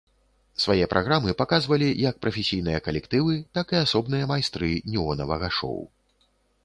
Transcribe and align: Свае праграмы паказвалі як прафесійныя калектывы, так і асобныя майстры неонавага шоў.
Свае 0.61 0.85
праграмы 0.93 1.33
паказвалі 1.41 1.89
як 2.05 2.15
прафесійныя 2.25 2.79
калектывы, 2.87 3.37
так 3.59 3.67
і 3.77 3.81
асобныя 3.85 4.31
майстры 4.33 4.69
неонавага 4.95 5.47
шоў. 5.63 5.79